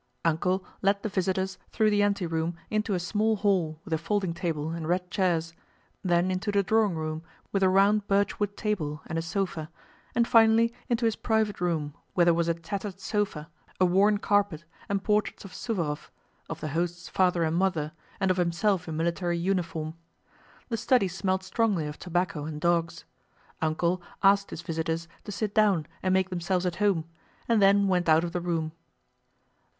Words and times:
"Uncle" 0.25 0.65
led 0.81 1.03
the 1.03 1.09
visitors 1.09 1.59
through 1.71 1.91
the 1.91 2.01
anteroom 2.01 2.57
into 2.71 2.95
a 2.95 2.99
small 2.99 3.35
hall 3.35 3.79
with 3.85 3.93
a 3.93 3.99
folding 3.99 4.33
table 4.33 4.71
and 4.71 4.87
red 4.87 5.11
chairs, 5.11 5.53
then 6.03 6.31
into 6.31 6.51
the 6.51 6.63
drawing 6.63 6.95
room 6.95 7.21
with 7.51 7.61
a 7.61 7.69
round 7.69 8.07
birchwood 8.07 8.57
table 8.57 9.03
and 9.05 9.19
a 9.19 9.21
sofa, 9.21 9.69
and 10.15 10.27
finally 10.27 10.73
into 10.89 11.05
his 11.05 11.15
private 11.15 11.61
room 11.61 11.93
where 12.15 12.25
there 12.25 12.33
was 12.33 12.47
a 12.47 12.55
tattered 12.55 12.99
sofa, 12.99 13.47
a 13.79 13.85
worn 13.85 14.17
carpet, 14.17 14.65
and 14.89 15.03
portraits 15.03 15.45
of 15.45 15.51
Suvórov, 15.53 16.09
of 16.49 16.61
the 16.61 16.69
host's 16.69 17.07
father 17.07 17.43
and 17.43 17.55
mother, 17.55 17.91
and 18.19 18.31
of 18.31 18.37
himself 18.37 18.87
in 18.87 18.97
military 18.97 19.37
uniform. 19.37 19.93
The 20.69 20.77
study 20.77 21.07
smelt 21.09 21.43
strongly 21.43 21.85
of 21.85 21.99
tobacco 21.99 22.45
and 22.45 22.59
dogs. 22.59 23.05
"Uncle" 23.61 24.01
asked 24.23 24.49
his 24.49 24.63
visitors 24.63 25.07
to 25.25 25.31
sit 25.31 25.53
down 25.53 25.85
and 26.01 26.11
make 26.11 26.31
themselves 26.31 26.65
at 26.65 26.77
home, 26.77 27.05
and 27.47 27.61
then 27.61 27.87
went 27.87 28.09
out 28.09 28.23
of 28.23 28.31
the 28.31 28.41
room. 28.41 28.71